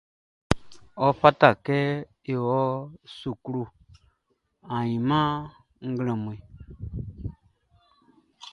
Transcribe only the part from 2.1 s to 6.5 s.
n wɔ suklu ainman nglɛmun.